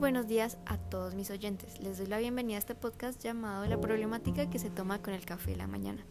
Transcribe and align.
buenos 0.00 0.26
días 0.26 0.56
a 0.64 0.78
todos 0.78 1.14
mis 1.14 1.30
oyentes. 1.30 1.78
Les 1.78 1.98
doy 1.98 2.06
la 2.06 2.16
bienvenida 2.16 2.56
a 2.56 2.58
este 2.58 2.74
podcast 2.74 3.22
llamado 3.22 3.66
La 3.66 3.78
problemática 3.78 4.48
que 4.48 4.58
se 4.58 4.70
toma 4.70 5.02
con 5.02 5.12
el 5.12 5.26
café 5.26 5.50
de 5.50 5.58
la 5.58 5.66
mañana. 5.66 6.06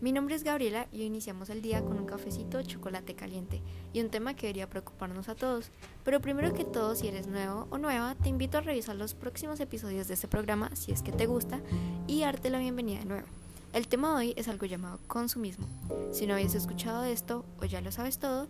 Mi 0.00 0.10
nombre 0.10 0.34
es 0.34 0.42
Gabriela 0.42 0.88
y 0.90 1.02
iniciamos 1.02 1.50
el 1.50 1.60
día 1.60 1.84
con 1.84 1.98
un 1.98 2.06
cafecito 2.06 2.62
chocolate 2.62 3.14
caliente 3.14 3.60
y 3.92 4.00
un 4.00 4.08
tema 4.08 4.32
que 4.32 4.46
debería 4.46 4.70
preocuparnos 4.70 5.28
a 5.28 5.34
todos. 5.34 5.70
Pero 6.02 6.22
primero 6.22 6.54
que 6.54 6.64
todo, 6.64 6.94
si 6.94 7.08
eres 7.08 7.26
nuevo 7.26 7.66
o 7.68 7.76
nueva, 7.76 8.14
te 8.14 8.30
invito 8.30 8.56
a 8.56 8.62
revisar 8.62 8.96
los 8.96 9.12
próximos 9.12 9.60
episodios 9.60 10.08
de 10.08 10.14
este 10.14 10.28
programa 10.28 10.74
si 10.74 10.92
es 10.92 11.02
que 11.02 11.12
te 11.12 11.26
gusta 11.26 11.60
y 12.06 12.22
darte 12.22 12.48
la 12.48 12.58
bienvenida 12.58 13.00
de 13.00 13.04
nuevo. 13.04 13.26
El 13.74 13.86
tema 13.86 14.08
de 14.08 14.14
hoy 14.14 14.34
es 14.38 14.48
algo 14.48 14.64
llamado 14.64 14.98
consumismo. 15.08 15.66
Si 16.10 16.26
no 16.26 16.32
habías 16.32 16.54
escuchado 16.54 17.04
esto 17.04 17.44
o 17.60 17.66
ya 17.66 17.82
lo 17.82 17.92
sabes 17.92 18.18
todo, 18.18 18.48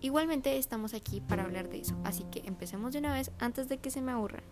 Igualmente 0.00 0.58
estamos 0.58 0.94
aquí 0.94 1.20
para 1.20 1.44
hablar 1.44 1.68
de 1.68 1.80
eso, 1.80 1.96
así 2.04 2.24
que 2.24 2.42
empecemos 2.44 2.92
de 2.92 2.98
una 2.98 3.12
vez 3.12 3.30
antes 3.38 3.68
de 3.68 3.78
que 3.78 3.90
se 3.90 4.02
me 4.02 4.12
aburran. 4.12 4.42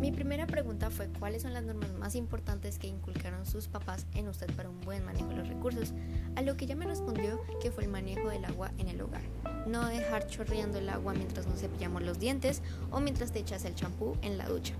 Mi 0.00 0.10
primera 0.10 0.46
pregunta 0.46 0.90
fue 0.90 1.08
cuáles 1.18 1.42
son 1.42 1.52
las 1.52 1.64
normas 1.64 1.92
más 1.92 2.14
importantes 2.14 2.78
que 2.78 2.86
inculcaron 2.86 3.46
sus 3.46 3.68
papás 3.68 4.06
en 4.14 4.28
usted 4.28 4.52
para 4.54 4.68
un 4.68 4.80
buen 4.80 5.04
manejo 5.04 5.28
de 5.28 5.36
los 5.36 5.48
recursos, 5.48 5.92
a 6.36 6.42
lo 6.42 6.56
que 6.56 6.64
ella 6.64 6.76
me 6.76 6.86
respondió 6.86 7.40
que 7.60 7.70
fue 7.70 7.84
el 7.84 7.90
manejo 7.90 8.28
del 8.28 8.44
agua 8.44 8.72
en 8.78 8.88
el 8.88 9.00
hogar. 9.00 9.22
No 9.66 9.86
dejar 9.86 10.26
chorreando 10.26 10.78
el 10.78 10.88
agua 10.88 11.14
mientras 11.14 11.46
nos 11.46 11.60
cepillamos 11.60 12.02
los 12.02 12.18
dientes 12.18 12.62
o 12.90 13.00
mientras 13.00 13.32
te 13.32 13.38
echas 13.38 13.64
el 13.64 13.74
champú 13.74 14.16
en 14.22 14.38
la 14.38 14.48
ducha. 14.48 14.74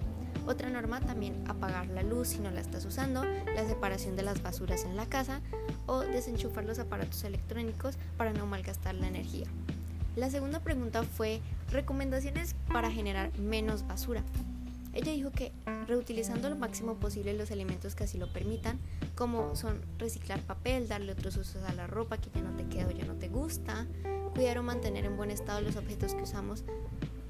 Otra 0.47 0.71
norma 0.71 1.01
también 1.01 1.45
apagar 1.49 1.87
la 1.89 2.03
luz 2.03 2.29
si 2.29 2.39
no 2.41 2.51
la 2.51 2.61
estás 2.61 2.85
usando, 2.85 3.25
la 3.25 3.67
separación 3.67 4.17
de 4.17 4.23
las 4.23 4.43
basuras 4.43 4.85
en 4.85 4.97
la 4.97 5.07
casa 5.07 5.41
o 5.87 6.01
desenchufar 6.01 6.65
los 6.65 6.79
aparatos 6.79 7.23
electrónicos 7.25 7.97
para 8.17 8.33
no 8.33 8.47
malgastar 8.47 8.95
la 8.95 9.07
energía. 9.07 9.47
La 10.17 10.31
segunda 10.31 10.61
pregunta 10.61 11.05
fue 11.05 11.41
recomendaciones 11.71 12.55
para 12.73 12.91
generar 12.91 13.37
menos 13.39 13.87
basura. 13.87 14.23
Ella 14.93 15.13
dijo 15.13 15.31
que 15.31 15.53
reutilizando 15.87 16.51
lo 16.51 16.57
máximo 16.57 16.97
posible 16.97 17.33
los 17.33 17.51
elementos 17.51 17.95
que 17.95 18.05
así 18.05 18.19
lo 18.19 18.31
permitan, 18.31 18.79
como 19.15 19.57
son 19.57 19.81
reciclar 19.99 20.41
papel, 20.43 20.87
darle 20.87 21.13
otros 21.13 21.37
usos 21.39 21.63
a 21.65 21.73
la 21.73 21.87
ropa 21.87 22.19
que 22.19 22.31
ya 22.35 22.43
no 22.43 22.55
te 22.57 22.67
queda 22.67 22.89
o 22.89 22.91
ya 22.91 23.07
no 23.07 23.15
te 23.15 23.29
gusta, 23.29 23.87
cuidar 24.35 24.59
o 24.59 24.63
mantener 24.63 25.07
en 25.07 25.17
buen 25.17 25.31
estado 25.31 25.63
los 25.63 25.77
objetos 25.77 26.15
que 26.15 26.23
usamos 26.23 26.65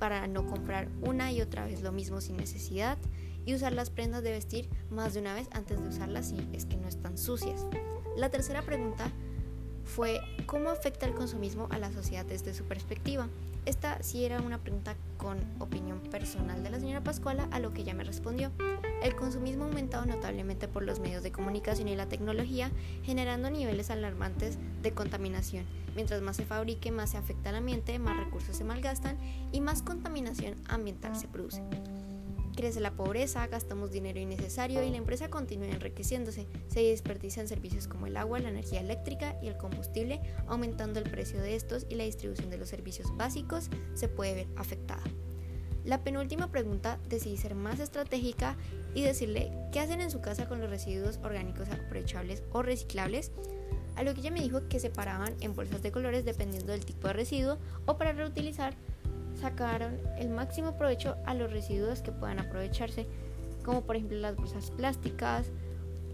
para 0.03 0.27
no 0.27 0.45
comprar 0.49 0.89
una 1.01 1.31
y 1.31 1.41
otra 1.41 1.65
vez 1.65 1.81
lo 1.81 1.93
mismo 1.93 2.21
sin 2.21 2.37
necesidad 2.37 2.99
y 3.47 3.55
usar 3.55 3.73
las 3.73 3.89
prendas 3.89 4.25
de 4.25 4.33
vestir 4.33 4.69
más 4.91 5.15
de 5.15 5.21
una 5.21 5.33
vez 5.33 5.47
antes 5.53 5.81
de 5.81 5.87
usarlas 5.87 6.31
si 6.31 6.49
es 6.53 6.67
que 6.67 6.77
no 6.77 6.89
están 6.89 7.17
sucias. 7.17 7.65
La 8.17 8.29
tercera 8.29 8.63
pregunta 8.63 9.13
fue 9.85 10.21
¿cómo 10.47 10.71
afecta 10.71 11.07
el 11.07 11.15
consumismo 11.15 11.69
a 11.71 11.79
la 11.79 11.93
sociedad 11.93 12.27
desde 12.27 12.53
su 12.53 12.65
perspectiva? 12.65 13.29
Esta 13.65 14.03
sí 14.03 14.25
era 14.25 14.41
una 14.41 14.59
pregunta 14.59 14.97
con 15.19 15.39
opinión 15.61 16.01
personal 16.01 16.65
de 16.65 16.71
la 16.71 16.81
señora 16.81 17.05
Pascuala, 17.05 17.47
a 17.53 17.61
lo 17.61 17.73
que 17.73 17.83
ella 17.83 17.95
me 17.95 18.03
respondió. 18.03 18.51
El 19.05 19.15
consumismo 19.15 19.63
ha 19.63 19.69
aumentado 19.69 20.05
notablemente 20.05 20.67
por 20.67 20.83
los 20.83 20.99
medios 20.99 21.23
de 21.23 21.31
comunicación 21.31 21.87
y 21.87 21.95
la 21.95 22.07
tecnología, 22.07 22.73
generando 23.05 23.51
niveles 23.51 23.89
alarmantes 23.89 24.59
de 24.83 24.91
contaminación. 24.91 25.65
Mientras 25.95 26.23
más 26.23 26.37
se 26.37 26.47
fabrique, 26.47 26.91
más 26.91 27.11
se 27.11 27.17
afecta 27.17 27.51
al 27.51 27.57
ambiente, 27.57 27.99
más 27.99 28.17
recursos 28.17 28.57
se 28.57 28.65
malgastan 28.65 29.19
y 29.53 29.61
más 29.61 29.83
contaminación 29.83 30.57
ambiental 30.69 31.17
se 31.17 31.29
produce. 31.29 31.63
Crece 32.55 32.81
la 32.81 32.93
pobreza, 32.93 33.47
gastamos 33.47 33.93
dinero 33.93 34.21
innecesario 34.21 34.83
y 34.83 34.91
la 34.91 34.99
empresa 34.99 35.31
continúa 35.31 35.69
enriqueciéndose. 35.69 36.47
Se 36.69 36.83
desperdician 36.83 37.49
servicios 37.49 37.89
como 37.89 38.07
el 38.07 38.17
agua, 38.17 38.41
la 38.41 38.51
energía 38.51 38.81
eléctrica 38.81 39.39
y 39.43 39.49
el 39.49 39.57
combustible, 39.57 40.21
aumentando 40.47 41.01
el 41.01 41.11
precio 41.11 41.41
de 41.41 41.57
estos 41.57 41.87
y 41.89 41.95
la 41.95 42.05
distribución 42.05 42.51
de 42.51 42.59
los 42.59 42.69
servicios 42.69 43.17
básicos 43.17 43.71
se 43.95 44.09
puede 44.09 44.35
ver 44.35 44.49
afectada. 44.57 45.03
La 45.85 46.05
penúltima 46.05 46.53
pregunta 46.53 46.99
decidí 47.09 47.37
ser 47.37 47.55
más 47.55 47.81
estratégica 47.81 48.57
y 48.95 49.03
decirle 49.03 49.51
qué 49.73 49.81
hacen 49.81 50.01
en 50.01 50.11
su 50.11 50.21
casa 50.21 50.47
con 50.47 50.61
los 50.61 50.71
residuos 50.71 51.19
orgánicos 51.25 51.69
aprovechables 51.71 52.43
o 52.53 52.63
reciclables, 52.63 53.33
a 53.97 54.03
lo 54.03 54.15
que 54.15 54.21
ella 54.21 54.31
me 54.31 54.41
dijo 54.41 54.69
que 54.69 54.81
separaban 54.81 55.35
en 55.41 55.55
bolsas 55.55 55.83
de 55.83 55.93
colores 55.93 56.25
dependiendo 56.25 56.73
del 56.73 56.85
tipo 56.85 57.09
de 57.09 57.15
residuo 57.15 57.59
o 57.87 57.97
para 57.97 58.13
reutilizar 58.13 58.75
sacaron 59.41 59.99
el 60.19 60.29
máximo 60.29 60.77
provecho 60.77 61.17
a 61.27 61.35
los 61.35 61.51
residuos 61.51 62.01
que 62.01 62.13
puedan 62.13 62.39
aprovecharse, 62.39 63.07
como 63.65 63.83
por 63.83 63.97
ejemplo 63.97 64.19
las 64.19 64.37
bolsas 64.37 64.71
plásticas 64.71 65.51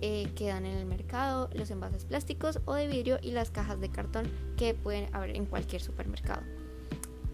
eh, 0.01 0.31
que 0.37 0.49
dan 0.49 0.65
en 0.65 0.77
el 0.77 0.87
mercado, 0.87 1.51
los 1.53 1.71
envases 1.71 2.05
plásticos 2.05 2.61
o 2.65 2.75
de 2.75 2.87
vidrio 2.87 3.19
y 3.21 3.33
las 3.33 3.51
cajas 3.51 3.81
de 3.81 3.91
cartón 3.91 4.31
que 4.57 4.75
pueden 4.75 5.15
haber 5.15 5.37
en 5.37 5.45
cualquier 5.45 5.83
supermercado. 5.83 6.43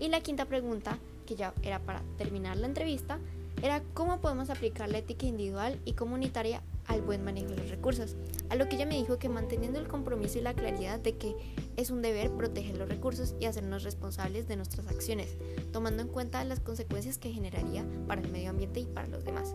Y 0.00 0.08
la 0.08 0.20
quinta 0.20 0.46
pregunta, 0.46 0.98
que 1.26 1.36
ya 1.36 1.54
era 1.62 1.78
para 1.78 2.02
terminar 2.16 2.56
la 2.56 2.66
entrevista, 2.66 3.18
era 3.64 3.82
cómo 3.94 4.20
podemos 4.20 4.50
aplicar 4.50 4.90
la 4.90 4.98
ética 4.98 5.24
individual 5.24 5.80
y 5.86 5.94
comunitaria 5.94 6.62
al 6.86 7.00
buen 7.00 7.24
manejo 7.24 7.48
de 7.48 7.56
los 7.56 7.70
recursos, 7.70 8.14
a 8.50 8.56
lo 8.56 8.68
que 8.68 8.76
ella 8.76 8.84
me 8.84 8.98
dijo 8.98 9.18
que 9.18 9.30
manteniendo 9.30 9.78
el 9.78 9.88
compromiso 9.88 10.38
y 10.38 10.42
la 10.42 10.52
claridad 10.52 11.00
de 11.00 11.16
que 11.16 11.34
es 11.78 11.88
un 11.88 12.02
deber 12.02 12.30
proteger 12.30 12.76
los 12.76 12.90
recursos 12.90 13.34
y 13.40 13.46
hacernos 13.46 13.82
responsables 13.82 14.46
de 14.48 14.56
nuestras 14.56 14.86
acciones, 14.88 15.38
tomando 15.72 16.02
en 16.02 16.08
cuenta 16.08 16.44
las 16.44 16.60
consecuencias 16.60 17.16
que 17.16 17.32
generaría 17.32 17.86
para 18.06 18.20
el 18.20 18.30
medio 18.30 18.50
ambiente 18.50 18.80
y 18.80 18.84
para 18.84 19.08
los 19.08 19.24
demás. 19.24 19.54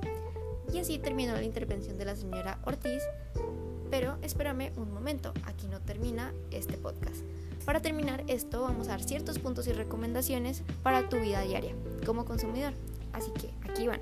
Y 0.74 0.80
así 0.80 0.98
terminó 0.98 1.34
la 1.34 1.44
intervención 1.44 2.00
de 2.00 2.06
la 2.06 2.16
señora 2.16 2.58
Ortiz, 2.66 3.04
pero 3.92 4.18
espérame 4.24 4.72
un 4.76 4.92
momento, 4.92 5.34
aquí 5.44 5.68
no 5.68 5.82
termina 5.82 6.34
este 6.50 6.80
podcast. 6.80 7.22
Para 7.64 7.80
terminar 7.80 8.24
esto 8.26 8.64
vamos 8.64 8.88
a 8.88 8.92
dar 8.92 9.04
ciertos 9.04 9.38
puntos 9.38 9.68
y 9.68 9.74
recomendaciones 9.74 10.64
para 10.82 11.08
tu 11.10 11.18
vida 11.18 11.42
diaria 11.42 11.76
como 12.08 12.26
consumidor. 12.26 12.74
Así 13.14 13.32
que 13.32 13.54
aquí 13.70 13.88
van. 13.88 14.00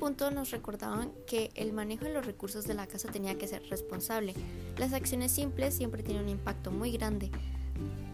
punto 0.00 0.30
nos 0.30 0.50
recordaban 0.50 1.12
que 1.26 1.50
el 1.54 1.72
manejo 1.72 2.06
de 2.06 2.14
los 2.14 2.24
recursos 2.24 2.66
de 2.66 2.74
la 2.74 2.86
casa 2.86 3.12
tenía 3.12 3.36
que 3.36 3.46
ser 3.46 3.62
responsable. 3.68 4.34
Las 4.78 4.94
acciones 4.94 5.30
simples 5.30 5.74
siempre 5.74 6.02
tienen 6.02 6.24
un 6.24 6.30
impacto 6.30 6.70
muy 6.70 6.90
grande. 6.90 7.30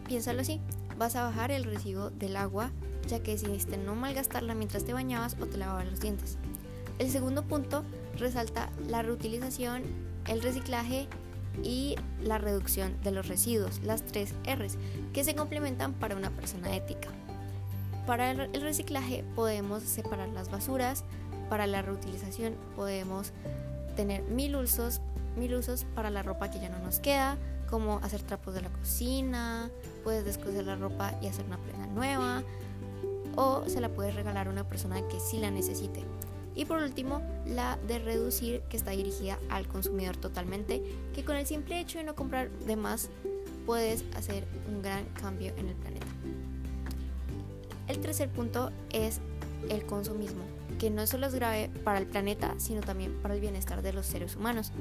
Piénsalo 0.05 0.41
así, 0.41 0.59
vas 0.97 1.15
a 1.15 1.23
bajar 1.23 1.49
el 1.49 1.63
recibo 1.63 2.09
del 2.09 2.35
agua 2.35 2.71
ya 3.07 3.23
que 3.23 3.31
decidiste 3.31 3.77
no 3.77 3.95
malgastarla 3.95 4.53
mientras 4.53 4.83
te 4.83 4.91
bañabas 4.91 5.37
o 5.39 5.45
te 5.45 5.57
lavabas 5.57 5.89
los 5.89 6.01
dientes. 6.01 6.37
El 6.99 7.09
segundo 7.09 7.43
punto 7.43 7.85
resalta 8.17 8.69
la 8.89 9.01
reutilización, 9.01 9.83
el 10.27 10.41
reciclaje 10.41 11.07
y 11.63 11.95
la 12.21 12.37
reducción 12.37 12.95
de 13.03 13.11
los 13.11 13.27
residuos, 13.27 13.81
las 13.83 14.03
tres 14.03 14.33
R's, 14.45 14.77
que 15.13 15.23
se 15.23 15.35
complementan 15.35 15.93
para 15.93 16.15
una 16.15 16.29
persona 16.31 16.75
ética. 16.75 17.09
Para 18.05 18.31
el 18.31 18.61
reciclaje 18.61 19.23
podemos 19.35 19.83
separar 19.83 20.29
las 20.29 20.49
basuras, 20.49 21.03
para 21.49 21.67
la 21.67 21.81
reutilización 21.81 22.55
podemos 22.75 23.31
tener 23.95 24.23
mil 24.23 24.55
usos, 24.55 25.01
mil 25.35 25.55
usos 25.55 25.85
para 25.95 26.09
la 26.09 26.23
ropa 26.23 26.49
que 26.49 26.59
ya 26.59 26.69
no 26.69 26.79
nos 26.79 26.99
queda, 26.99 27.37
como 27.69 27.97
hacer 27.97 28.21
trapos 28.21 28.53
de 28.53 28.61
la 28.61 28.69
cocina, 28.69 29.69
puedes 30.03 30.23
descoser 30.23 30.65
la 30.65 30.75
ropa 30.75 31.13
y 31.21 31.27
hacer 31.27 31.45
una 31.45 31.57
prenda 31.57 31.87
nueva, 31.87 32.43
o 33.35 33.63
se 33.67 33.81
la 33.81 33.89
puedes 33.89 34.15
regalar 34.15 34.47
a 34.47 34.51
una 34.51 34.67
persona 34.67 35.01
que 35.07 35.19
sí 35.19 35.37
la 35.37 35.51
necesite. 35.51 36.03
Y 36.57 36.65
por 36.65 36.79
último, 36.79 37.21
la 37.45 37.77
de 37.87 37.99
reducir, 37.99 38.61
que 38.63 38.77
está 38.77 38.91
dirigida 38.91 39.37
al 39.49 39.67
consumidor 39.67 40.17
totalmente, 40.17 40.81
que 41.13 41.23
con 41.23 41.35
el 41.35 41.45
simple 41.45 41.79
hecho 41.79 41.99
de 41.99 42.03
no 42.03 42.15
comprar 42.15 42.49
de 42.49 42.75
más, 42.75 43.09
puedes 43.67 44.03
hacer 44.15 44.47
un 44.67 44.81
gran 44.81 45.05
cambio 45.21 45.53
en 45.55 45.69
el 45.69 45.75
planeta. 45.75 46.07
El 47.87 47.99
tercer 47.99 48.29
punto 48.29 48.71
es 48.91 49.21
el 49.69 49.85
consumismo 49.85 50.43
que 50.79 50.89
no 50.89 51.05
solo 51.07 51.27
es 51.27 51.35
grave 51.35 51.69
para 51.83 51.99
el 51.99 52.07
planeta, 52.07 52.55
sino 52.57 52.81
también 52.81 53.13
para 53.21 53.33
el 53.33 53.41
bienestar 53.41 53.81
de 53.81 53.93
los 53.93 54.05
seres 54.05 54.35
humanos. 54.35 54.71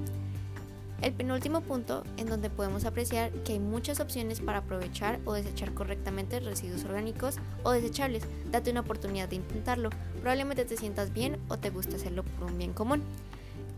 El 1.03 1.13
penúltimo 1.13 1.61
punto 1.61 2.05
en 2.17 2.27
donde 2.27 2.51
podemos 2.51 2.85
apreciar 2.85 3.31
que 3.45 3.53
hay 3.53 3.59
muchas 3.59 4.01
opciones 4.01 4.41
para 4.41 4.59
aprovechar 4.59 5.21
o 5.25 5.35
desechar 5.35 5.75
correctamente 5.75 6.41
residuos 6.41 6.85
orgánicos 6.85 7.37
o 7.65 7.71
desechables. 7.71 8.25
Date 8.51 8.71
una 8.71 8.81
oportunidad 8.81 9.29
de 9.29 9.37
intentarlo. 9.37 9.91
Probablemente 10.21 10.65
te 10.65 10.77
sientas 10.77 11.13
bien 11.13 11.39
o 11.49 11.59
te 11.59 11.71
guste 11.71 11.97
hacerlo 11.97 12.25
por 12.25 12.51
un 12.51 12.59
bien 12.59 12.73
común. 12.73 13.03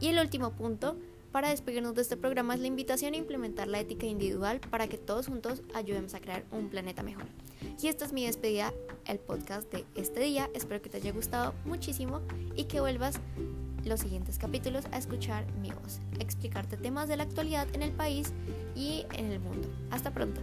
Y 0.00 0.09
el 0.09 0.19
último 0.19 0.53
punto 0.53 0.97
para 1.32 1.50
despedirnos 1.50 1.94
de 1.94 2.03
este 2.03 2.17
programa 2.17 2.55
es 2.55 2.61
la 2.61 2.69
invitación 2.69 3.15
a 3.15 3.19
implementar 3.19 3.69
la 3.69 3.81
ética 3.81 4.06
individual 4.06 4.61
para 4.61 4.88
que 4.88 4.97
todos 4.97 5.26
juntos 5.26 5.62
ayudemos 5.75 6.15
a 6.15 6.20
crear 6.20 6.44
un 6.53 6.69
planeta 6.69 7.03
mejor. 7.03 7.26
Y 7.82 7.88
esta 7.88 8.05
es 8.05 8.12
mi 8.12 8.25
despedida, 8.25 8.73
el 9.06 9.19
podcast 9.19 9.70
de 9.70 9.85
este 9.94 10.20
día. 10.20 10.49
Espero 10.55 10.81
que 10.81 10.88
te 10.88 10.97
haya 10.99 11.12
gustado 11.12 11.55
muchísimo 11.65 12.23
y 12.56 12.65
que 12.65 12.81
vuelvas 12.81 13.20
los 13.88 14.00
siguientes 14.00 14.38
capítulos 14.38 14.85
a 14.93 14.99
escuchar 14.99 15.44
mi 15.61 15.70
voz, 15.70 16.00
explicarte 16.20 16.76
temas 16.76 17.08
de 17.08 17.17
la 17.17 17.25
actualidad 17.25 17.67
en 17.75 17.82
el 17.82 17.93
país 17.93 18.32
y 18.76 19.06
en 19.14 19.32
el 19.32 19.40
mundo. 19.40 19.69
Hasta 19.90 20.12
pronto. 20.12 20.40